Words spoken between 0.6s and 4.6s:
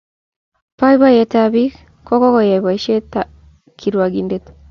Boiboyetab ab biik ko koyay boiset kirwongindet